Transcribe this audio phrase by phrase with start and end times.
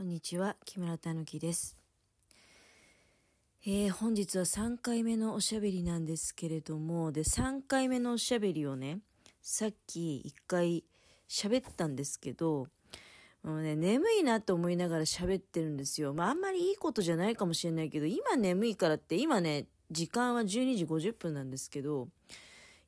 [0.00, 1.76] こんにちは、木村たぬきです。
[3.66, 9.00] えー、本日は3回目のおしゃべりなんですけれども、で、3回目のおしゃべりをね、
[9.42, 10.84] さっき1回
[11.28, 12.68] 喋ったんですけど、
[13.42, 16.14] もうね、眠いなと思いながら喋ってるんですよ。
[16.14, 22.08] まあ、あんまりいいことじゃないかもしれないけど、今眠いからって、今ね、時間は12時50分なんですけど、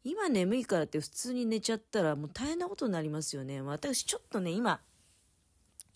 [0.02, 3.60] 今眠いからって普通に寝ちゃったらもう大変なことになりますよね。
[3.60, 4.80] 私ちょっとね、今、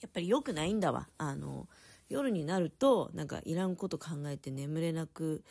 [0.01, 1.09] やっぱり良くないんだわ。
[1.19, 1.69] あの、
[2.09, 5.43] 夜になると、なんかいらんこと考えて眠れなく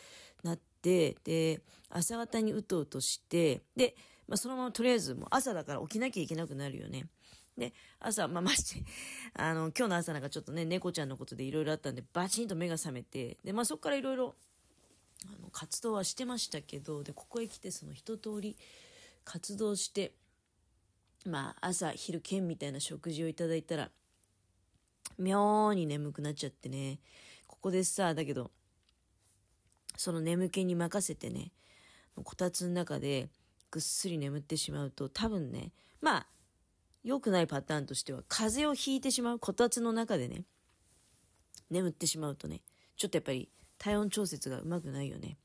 [0.44, 3.96] なって、で、朝方にうとうとして、で、
[4.28, 7.08] まあ、そのままとりあえずもう朝だから起きなきゃいけなくなるよね。
[7.58, 8.84] で、朝、まあ、まして、
[9.34, 14.36] あの、今日の朝なんかちょっとね、猫ちゃんのことでいろいろあったんで、バチンと目が覚めて、で、まあ、そこからいろいろ、
[15.52, 18.58] 活動はしてましたけど、で、ここへ来てその一通り
[19.24, 20.14] 活動して、
[21.26, 23.90] まあ、朝、昼、兼みたいな食事をいただいたら、
[25.18, 27.00] 妙に眠くなっちゃってね。
[27.48, 28.52] ここでさ、だけど、
[29.98, 31.52] その眠気に任せてね、
[32.16, 33.30] こたつの中で
[33.72, 36.28] ぐっすり眠ってしまうと、多分ね、まあ、
[37.04, 40.44] 良くないパターンとしては、風邪をひいてしまう、こたつの中でね、
[41.70, 42.62] 眠ってしまうとね、
[42.98, 45.38] ちょっとやっぱり体温調節がうまくないよね。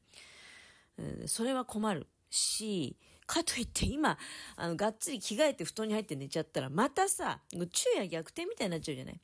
[0.98, 2.96] うん、それは困るし、
[3.26, 4.18] かといって今、
[4.56, 9.20] あの、がっつり着替えて布団に入って寝ちゃったら、またさ、昼夜逆転みたいになっちゃうじゃない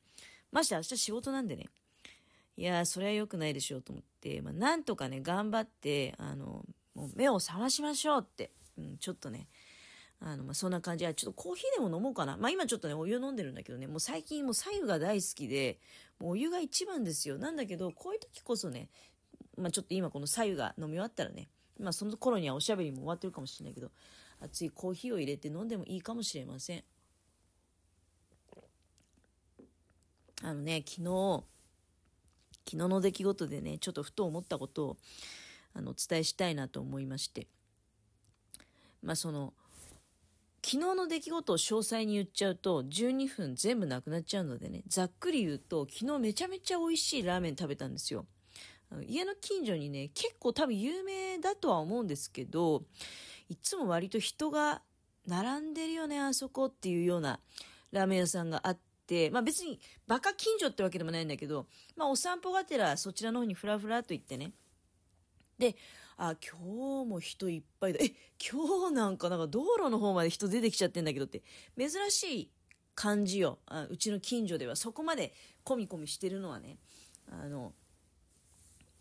[0.53, 1.67] まして明日仕事なんでね。
[2.57, 9.49] いやー、それは良くないでしょうと思って、まあ、なんとかね、頑張って、あの、もう目を覚ましましょうって、うん、ちょっとね、
[10.21, 11.05] あの、まあ、そんな感じ。
[11.05, 12.39] は、ちょっとコーヒーでも飲もうかな。
[12.39, 15.79] まあ、今ちょっとね、お湯飲んでるんだけどね、もう最近もう左右が大好きで、
[16.19, 17.37] もうお湯が一番ですよ。
[17.37, 18.89] なんだけど、こういう時こそね、
[19.59, 23.91] まあ、ちょっと今この左右が飲み終わったらね、まあ、その頃にはおしゃべりも終わってるかもしれないけど、
[24.41, 26.85] 熱いコーヒーを入れて飲んでもいいかもしれません。
[30.43, 31.45] あのね、昨日、
[32.67, 34.97] 昨日の出来事でね、ちょっとふと思ったことを、
[35.75, 37.47] あの、お伝えしたいなと思いまして。
[39.03, 39.55] まあ、その、
[40.63, 48.27] 昨日の出来事を詳細に言っちゃうと、12分全部なくなっちゃうのでね、ざっくり言うと、昨日めちゃめちゃ美味しいラーメン食べたんですよ。
[49.07, 52.85] 家の近所にね、結構多分有名だとは思うんですけど、
[53.49, 54.83] いつも割と人が
[55.27, 57.41] 並んでるよね、あそこっていうような
[57.93, 58.86] ラーメン屋さんがあって、
[59.31, 64.53] まあ別にバカ近所ってわけでもないんだけど、まあお散歩がてらそちらの方にふらふらと行ってね。
[65.59, 65.77] で、
[66.19, 67.99] あ、今日も人いっぱいだ。
[68.03, 71.43] え、今日なんかなんか道路の方まで人出てきちゃってんだけどって、
[71.79, 72.51] 珍しい
[72.95, 73.59] 感じよ。
[73.67, 76.79] あうちの近所ではそこまでコミコミしてるのはね。
[77.31, 77.73] あの、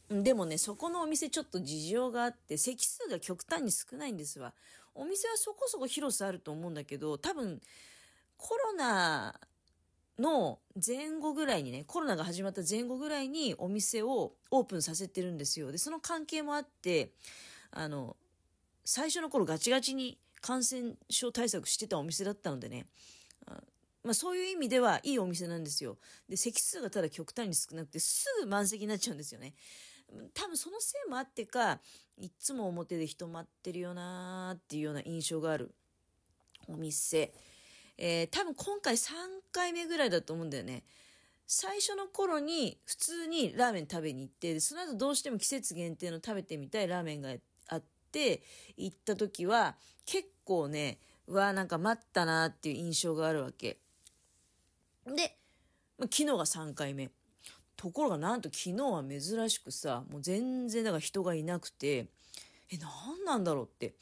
[0.10, 4.54] でもね、そこのお店ちょっと事情があって、席数が極端に少ないんですわ。
[4.94, 7.60] お店はそこそこ広さあると思うんだけど、多分、
[8.38, 9.40] コロナ
[10.20, 15.72] の前後ぐらいにね、コロナが始まった前後ぐらいにお店をオープンさせてるんですよ。
[15.72, 17.12] で、その関係もあって、
[17.72, 18.16] あの、
[18.84, 22.86] 最初の頃ガチガチに感染症対策してたお店だったのでね、
[24.06, 25.98] まあそういう意味ではいいお店なんですよ。
[26.30, 29.56] で、席数がただ極端に少なくてすぐ満席になっちゃうんですよね。
[30.36, 31.80] 多分そのせいもあってか、
[32.18, 35.74] いつも表で人待ってるよなーっていうような印象がある
[36.68, 37.34] お店。
[37.98, 39.12] えー、多分今回3
[39.52, 40.84] 回目ぐらいだと思うんだよね。
[41.48, 47.34] 最初の頃に普通にラーメン食べに行って、その後どうしても季節限定の食べてみたいラーメンが
[47.68, 48.42] あって、
[48.78, 49.76] 行った時は
[50.06, 50.98] 結構ね、
[51.28, 53.78] うわなんか待ったなっていう印象があるわけ。
[55.06, 55.38] で、
[56.00, 57.12] 昨日が3回目。
[57.78, 62.08] ところがなんと昨日は珍しくさ、もう全然だから人がいなくて、
[62.72, 63.96] え、何なんだろうって。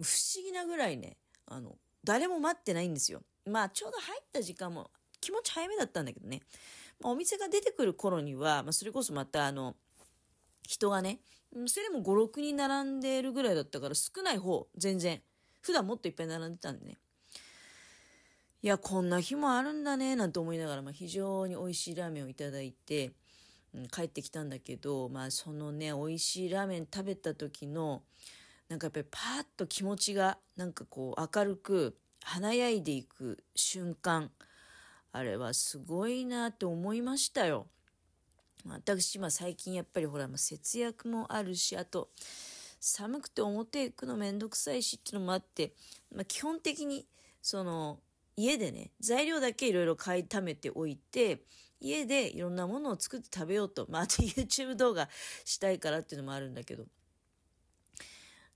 [0.00, 1.16] 不思議なぐらいね、
[1.46, 3.22] あの、誰も待ってないんですよ。
[3.46, 4.90] まあ、ちょうど入った時間も
[5.20, 6.40] 気持ち早めだったんだけどね。
[7.00, 9.76] まあ、お店が出てくる頃には、まあ、それこそまたあの、
[10.62, 11.20] 人がね、
[11.66, 15.20] それでも5、6人並んでるぐらいだったから少ない方、全然。
[15.60, 16.96] 普段もっといっぱい並んでたんでね。
[18.62, 23.12] いや、こんな日もあるんだね、なんて思いながら、まあ、非常に美味しいラーメンをいただいて、
[23.74, 28.02] うん、帰ってきたんだけど、まあ、そのね、美味しいラーメン食べた時の、
[28.72, 34.30] なんかやっぱりパーッと気持ちがなんかこう明るく華やいでいく瞬間
[35.12, 37.66] あれはすごいなって思いましたよ。
[38.66, 42.08] 私、まあ最近やっぱりほら、節約もあるし、あと、
[42.80, 45.74] 寒くて表行くのめんどくさいしっていうのもあって、
[46.14, 47.06] まあ基本的に、
[47.42, 47.98] その、
[48.36, 51.42] 家でね、材料だけいろいろ買い溜めておいて、
[51.78, 53.84] 家でいろんなものを作って食べようと。
[53.90, 55.10] まあ、あと YouTube 動画
[55.44, 56.86] したいからっていうのもあるんだけど、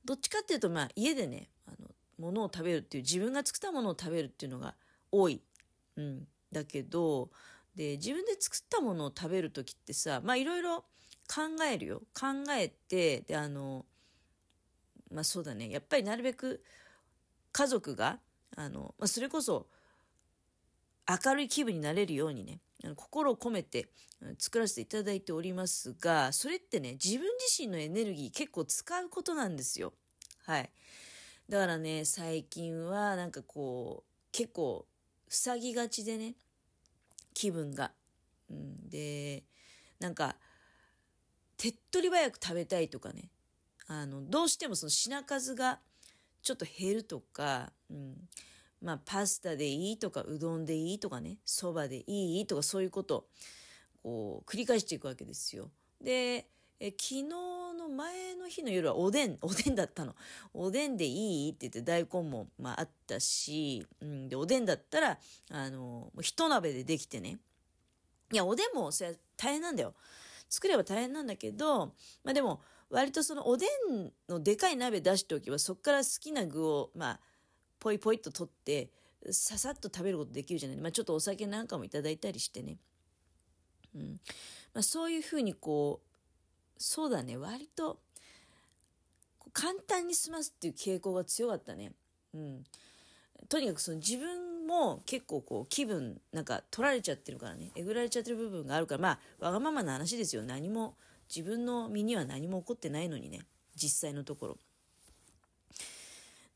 [0.07, 1.89] どっちかっていうと、まあ、家でね、あの、
[2.19, 4.75] ものを食べるっていう、自分が作ったものを食べるっていうのが
[5.11, 5.43] 多い。
[5.97, 6.27] うん。
[6.53, 7.31] だけど、
[7.75, 10.85] で、自分で作ったものを食べる時ってさ、まあいろいろ
[11.29, 12.03] 考えるよ。
[12.15, 13.85] 考えて、で、あの、
[15.11, 15.69] まあそうだね。
[15.71, 16.63] やっぱりなるべく
[17.53, 18.21] 家族が、
[18.57, 19.67] あの、まあそれこそ
[21.09, 22.61] 明るい気分になれるようにね、
[22.95, 23.89] 心を込めて
[24.39, 29.93] 作らせていただいておりますが、それってね、自分自身のエネルギー結構使うことなんですよ。
[30.45, 30.71] はい。
[31.49, 34.87] だからね、最近はなんかこう、結構
[35.29, 36.35] 塞ぎがちでね、
[37.35, 37.93] 気分が。
[38.51, 39.45] うん、で、
[39.99, 40.37] なんか、
[41.57, 43.31] 手っ取り早く食べたいとかね、
[43.87, 45.81] あの、どうしてもその品数が
[46.43, 48.29] ちょっと減るとか、うん、
[48.81, 53.25] まあ、パスタでいいとか、うどんでいいとかね、そばでいいとか、そういうことを、
[54.03, 55.71] こう、繰り返していくわけですよ。
[56.01, 60.15] で、え昨日の前の日の夜はおでん、おでんだったの。
[60.53, 65.19] おでんでいいって言って大根も、まあ、あったし、うん、で、おでんだったら、
[65.51, 67.39] あの、一鍋でできてね。
[68.31, 69.95] いや、おでんも、それは大変なんだよ。
[70.49, 77.21] 作れば大変なんだけど、まあでも、割とそのおでんのでかい鍋出しておけば、そこから好きな具を、まあ、
[77.79, 78.91] ポイポイと取って、
[79.31, 80.79] ささっと食べることできるじゃない。
[80.79, 82.79] まあちょっとお酒なんかもいただいたりしてね。
[83.95, 84.21] うん。
[84.75, 86.07] まあそういうふうにこう、
[86.79, 87.99] そうだね、割と、
[89.53, 91.93] 簡単に済ますっていう傾向が強かったね。
[92.35, 92.65] うん。
[93.49, 99.09] とにかくその自分も結構こう気分なんか取られちゃってるからね、えぐられちゃってる部分があるから、ま
[99.41, 100.43] あわがままな話ですよ。
[100.43, 100.97] 何も、
[101.35, 103.41] 自分の身には何も起こってないのにね、
[103.75, 104.59] 実際のところ。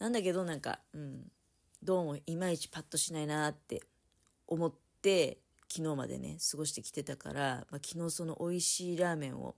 [0.00, 1.30] なんだけどなんか、うん、
[1.82, 3.82] どうもいまいちパッとしないなって
[4.48, 5.38] 思って、
[5.68, 9.54] 昨日までね、過ごしてきてたから、まあ、昨日その美味しいラーメンを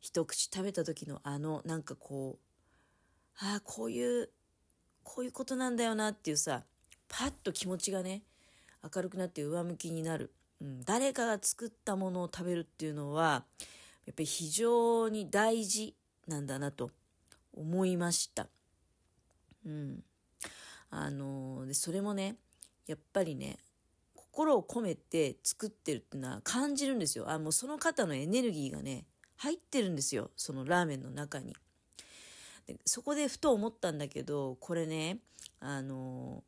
[0.00, 4.28] 一口食べた時のあの、なんかこう、ああ、こういう、
[5.04, 6.64] こういうことなんだよなっていうさ、
[7.08, 8.22] パッと気持ちがね、
[8.94, 10.32] 明るくなって上向きになる。
[10.60, 13.44] うん、誰かが作ったものを食べるっていうのは、
[14.04, 15.94] やっぱり非常に大事
[16.26, 16.90] なんだなと
[17.52, 18.48] 思いました。
[19.64, 20.04] うん。
[20.90, 22.36] あのー、で、それもね、
[22.86, 23.58] やっぱりね、
[24.14, 27.30] 心を込めて作ってるっていうのは感じるんですよ。
[27.30, 29.06] あ、もうその方のエネルギーがね、
[29.36, 30.30] 入ってるんですよ。
[30.36, 31.54] そのラーメンの中に。
[32.66, 35.18] でそこでふと思ったんだけど、これね、
[35.60, 36.42] あの、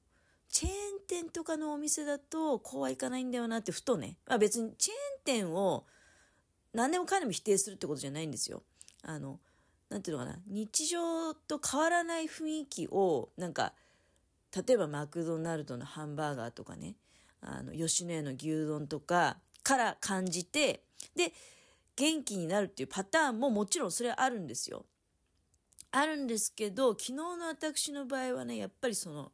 [0.48, 0.74] チェーン
[1.06, 5.84] 店とかのお店だとこうはいかないんだよなってふとね、まあ、別にチェーン店を
[6.72, 8.62] 何でもかんでも否定するってことじゃないんですよ。
[9.02, 9.40] あの、
[9.88, 13.72] なんていうのかな、日常と変わらない雰囲気を、なんか、
[14.66, 16.96] 例えばマクドナルドのハンバーガーとかね、
[17.40, 20.82] あの、吉野家の牛丼とかから感じて、
[21.14, 21.32] で、
[21.94, 24.84] 元気になるっていうパターンももちろんそれはあるんですよ。
[25.92, 29.32] あるんですけど、昨日の私の場合はね、やっぱりその、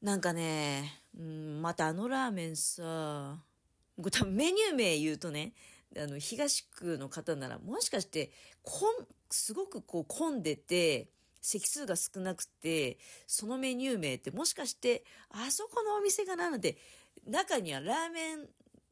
[0.00, 3.36] なんかね、うん、またあのラーメンさ、
[3.98, 5.52] 多分メニュー名言うとね、
[5.96, 8.30] あの、東区の方なら、もしかして、
[8.62, 11.08] こん、すごくこう混んでて、
[11.42, 16.76] 席数が少なくて、そのメニュー名ってもしかして、あそこのお店かななんて、
[17.26, 18.48] 中にはラーメン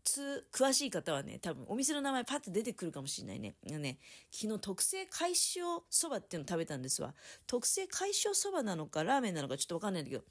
[0.09, 3.55] 通、詳しい方はね、多分お店の名前パッと出てくるかもしれないね。
[3.65, 3.99] ね、
[4.31, 7.15] 昨日特製海塩そばっていうの食べたんですわ。
[7.47, 10.25] 特製海塩そばなのかラーメンなのかちょっとわかんないんだけど、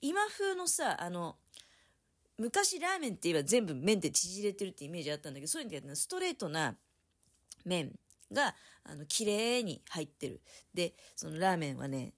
[0.00, 1.36] 今風のさ、あの、
[2.38, 6.74] 昔ラーメンって言えば全部麺って縮れてるってイメージあったんだけど、そういうんだけど、ストレートな
[7.64, 7.92] 麺
[8.32, 8.54] が、
[8.84, 10.40] あの、綺麗に入ってる。
[10.74, 12.12] で、そのラーメンはね、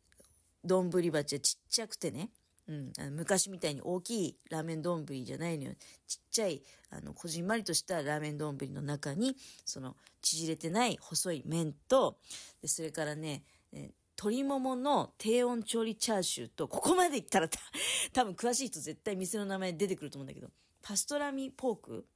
[0.64, 2.30] 丼鉢はちっちゃくてね、
[2.68, 5.74] うん、昔みたいに大きいラーメン丼じゃないのよ。
[6.08, 12.18] ちっちゃい、あの、こじんまりとしたラーメン丼の中に、その、縮れてない細い麺と、
[12.60, 13.44] でそれからね、
[14.18, 17.48] 鶏ももの低温調理チャーシューと、ここまでいったら
[18.12, 20.50] 多分詳しい人絶対店の名前出てくると思うんだけど、
[20.82, 22.06] パストラミポーク？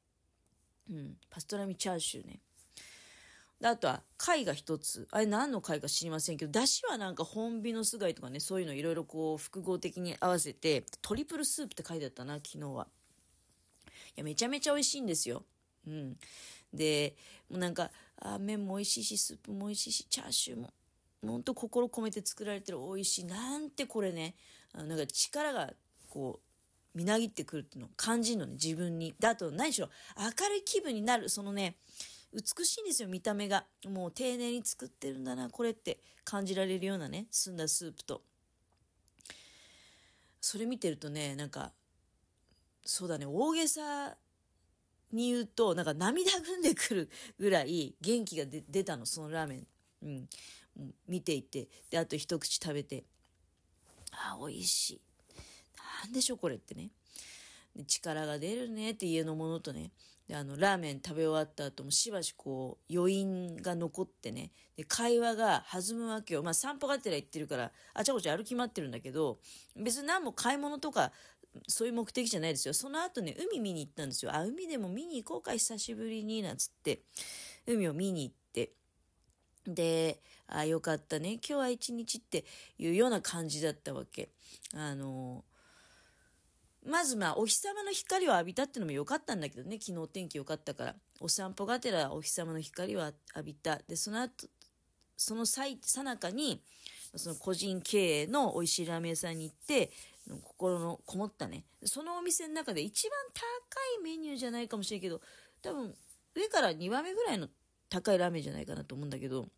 [0.90, 2.40] うん、パストラミチャーシューね。
[3.60, 5.06] であとは貝が一つ。
[5.10, 12.88] あれ何の貝か知りませんけど、だしはなんか本美の巣貝とかね、そういうのいろいろこう複合的に合わせて、トリプルスープって書いてあったな、昨日は。
[13.86, 15.44] いや、めちゃめちゃ美味しいんですよ。
[15.86, 16.18] うん。
[16.72, 17.16] で、
[17.50, 20.72] もうなんか、あ麺も美味しいし、スープも美味しいし、チャーシューも、
[21.26, 23.24] ほんと心込めて作られてる美味しい。
[23.24, 24.34] なんてこれね、
[24.72, 25.72] あのなんか力が
[26.08, 29.14] こう、みなぎってくるっていうのを感じるのね、自分に。
[29.18, 31.76] だと何しろ、明るい気分になる、そのね、
[32.32, 33.66] 美しいんですよ、見た目が。
[33.86, 38.22] もう丁寧に作ってるんだな、これって感じられるようなね、澄んだスープと。
[40.40, 41.72] それ見てるとね、なんか、
[42.84, 44.16] そうだね、大げさ
[45.12, 49.66] に言うと、なんか涙ぐんでくるぐらい元気が出たの、そのラーメン。
[50.02, 50.28] うん。
[51.08, 51.68] 見ていて。
[51.90, 53.04] で、あと一口食べて、
[54.12, 55.00] あ、美味しい。
[56.04, 56.90] なんでしょう、これってね
[57.76, 57.84] で。
[57.84, 59.92] 力が出るねって家のものとね、
[60.30, 69.38] であのラーメン食べ終わった後もしばしこう余韻が残ってねで会話が弾むわけよまあ散歩がてら行ってるからあちゃこちゃ歩き回ってるんだけど
[69.74, 71.10] 別に何も買い物とか
[71.66, 77.00] そういう目的じゃないですよその後ね海見に行ったんですよあ海でも見に行こうか久しぶりになんつって
[77.66, 78.70] 海を見に行って
[79.66, 80.20] で
[80.56, 81.32] あよかったね。
[81.34, 82.44] 今日は一日って
[82.78, 84.30] いうような感じだったわけ。
[84.74, 85.44] あの
[86.86, 89.78] まずまあお日様の光を浴びたってのも良かったんだけどね。
[89.80, 90.94] 昨日天気良かったから。
[91.20, 93.14] お散歩がてらお日様の光を浴
[93.44, 93.78] びた。
[93.86, 94.48] でその後
[95.16, 95.66] そのさ
[96.02, 96.62] なかに
[97.14, 99.90] その個人経営の美味しいラーメン屋さんに行って
[100.42, 101.64] 心のこもったね。
[101.84, 103.42] そのお店の中で一番高
[104.00, 105.20] いメニューじゃないかもしれんけど
[105.60, 105.94] 多分
[106.34, 107.48] 上から2番目ぐらいの
[107.90, 109.48] 高いラーメンじゃないかなと思うんだけど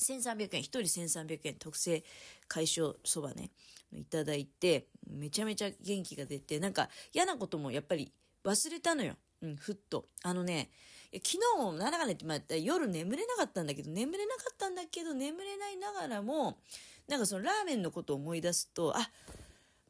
[0.00, 2.02] 1300円1人1300円特製
[2.48, 3.50] 海藻そばね
[3.92, 8.12] いただいてめちゃめちゃ元気が出てなんか嫌なこともやっぱり
[8.44, 10.06] 忘れたのよ、うん、ふっと。
[10.22, 10.70] あのね
[11.12, 16.58] 昨日もなんだかねって、まあ、夜眠れなかったんだけど眠れなかったんだけど眠れないながらも
[17.08, 19.10] なんかそのラーメンのことを思い出すとあ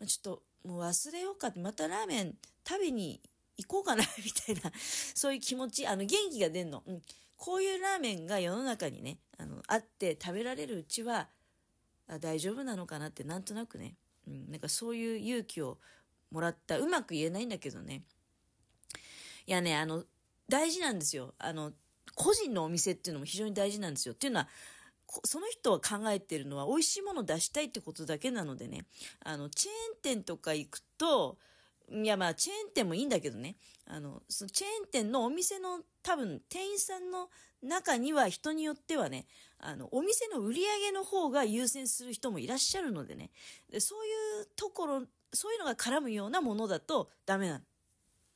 [0.07, 2.35] ちょっともう忘れようかってまたラーメン
[2.67, 3.21] 食べに
[3.59, 4.73] 行こうかな みたいな
[5.15, 7.03] そういう気持ちあの元気が出んの、うん、
[7.37, 11.29] こういうラーメンが世の中にねあのあって食べられるうちは
[12.09, 13.95] あ大丈夫なのかなってなんとなくね、
[14.27, 15.79] うん、なんかそういう勇気を
[16.33, 16.79] もらった。
[16.79, 18.03] うまく言えないんだけどね。
[19.47, 20.05] いやねあの
[20.49, 21.35] 大事なんですよ。
[21.39, 21.73] あの
[22.17, 24.15] 個人のお店っていうのも非常に大事なんですよ。
[24.15, 24.49] っていうのは
[25.25, 28.87] その人は考えてるのは美味しいものを出したいってことだけなのでね。
[29.25, 31.39] あのチェーン店とか行くと
[31.93, 33.57] いやまあチェーン店もいいんだけどね。
[33.87, 37.29] あのそのチェーン店のお店の多分店員さんの
[37.63, 39.27] 中には人によってはね
[39.59, 43.31] あのお店の売り上げの方が優先する人もいらっしゃるのでね。
[43.71, 45.03] でそういうところ
[45.33, 47.65] そういうのが絡むようなものだとダメなの